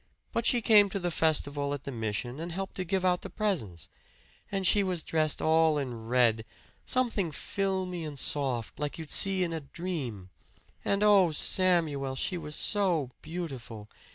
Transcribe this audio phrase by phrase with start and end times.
[0.31, 3.29] But she came to the festival at the mission and helped to give out the
[3.29, 3.87] presents.
[4.51, 6.43] And she was dressed all in red
[6.87, 10.31] something filmy and soft, like you'd see in a dream.
[10.83, 13.89] And, oh, Samuel she was so beautiful!